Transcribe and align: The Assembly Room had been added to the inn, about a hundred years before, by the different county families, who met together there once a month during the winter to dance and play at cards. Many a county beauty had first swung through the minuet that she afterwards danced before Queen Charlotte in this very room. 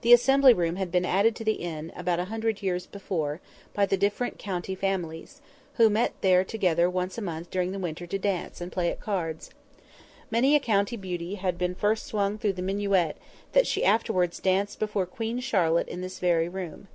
The 0.00 0.12
Assembly 0.12 0.52
Room 0.52 0.74
had 0.74 0.90
been 0.90 1.04
added 1.04 1.36
to 1.36 1.44
the 1.44 1.52
inn, 1.52 1.92
about 1.94 2.18
a 2.18 2.24
hundred 2.24 2.62
years 2.62 2.84
before, 2.84 3.40
by 3.74 3.86
the 3.86 3.96
different 3.96 4.36
county 4.36 4.74
families, 4.74 5.40
who 5.74 5.88
met 5.88 6.20
together 6.20 6.74
there 6.74 6.90
once 6.90 7.16
a 7.16 7.22
month 7.22 7.48
during 7.48 7.70
the 7.70 7.78
winter 7.78 8.04
to 8.08 8.18
dance 8.18 8.60
and 8.60 8.72
play 8.72 8.90
at 8.90 8.98
cards. 8.98 9.50
Many 10.32 10.56
a 10.56 10.58
county 10.58 10.96
beauty 10.96 11.36
had 11.36 11.62
first 11.78 12.06
swung 12.06 12.38
through 12.38 12.54
the 12.54 12.60
minuet 12.62 13.16
that 13.52 13.68
she 13.68 13.84
afterwards 13.84 14.40
danced 14.40 14.80
before 14.80 15.06
Queen 15.06 15.38
Charlotte 15.38 15.86
in 15.86 16.00
this 16.00 16.18
very 16.18 16.48
room. 16.48 16.88